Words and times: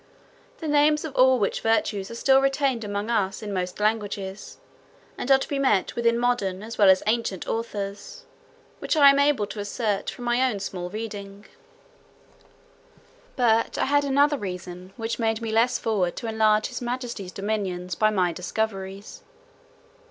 The 0.57 0.67
names 0.67 1.05
of 1.05 1.13
all 1.15 1.37
which 1.37 1.61
virtues 1.61 2.09
are 2.09 2.15
still 2.15 2.41
retained 2.41 2.83
among 2.83 3.11
us 3.11 3.43
in 3.43 3.53
most 3.53 3.79
languages, 3.79 4.57
and 5.15 5.29
are 5.29 5.37
to 5.37 5.47
be 5.47 5.59
met 5.59 5.95
with 5.95 6.07
in 6.07 6.17
modern, 6.17 6.63
as 6.63 6.75
well 6.75 6.89
as 6.89 7.03
ancient 7.05 7.47
authors; 7.47 8.25
which 8.79 8.97
I 8.97 9.11
am 9.11 9.19
able 9.19 9.45
to 9.45 9.59
assert 9.59 10.09
from 10.09 10.25
my 10.25 10.41
own 10.49 10.59
small 10.59 10.89
reading. 10.89 11.45
But 13.35 13.77
I 13.77 13.85
had 13.85 14.03
another 14.03 14.39
reason, 14.39 14.91
which 14.97 15.19
made 15.19 15.39
me 15.39 15.51
less 15.51 15.77
forward 15.77 16.15
to 16.15 16.27
enlarge 16.27 16.65
his 16.65 16.81
majesty's 16.81 17.31
dominions 17.31 17.93
by 17.93 18.09
my 18.09 18.33
discoveries. 18.33 19.21